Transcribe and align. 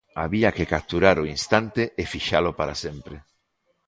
Había 0.21 0.49
que 0.57 0.69
capturar 0.75 1.17
o 1.23 1.29
instante 1.35 1.81
e 2.01 2.03
fixalo 2.13 2.51
para 2.59 2.75
sempre. 2.83 3.15